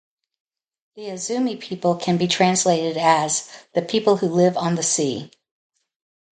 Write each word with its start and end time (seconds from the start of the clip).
"The 0.95 1.09
Azumi 1.09 1.59
people" 1.61 1.95
can 1.97 2.17
be 2.17 2.27
translated 2.27 2.97
as 2.97 3.47
"the 3.75 3.83
people 3.83 4.17
who 4.17 4.29
live 4.29 4.57
on 4.57 4.73
the 4.73 4.81
sea. 4.81 5.29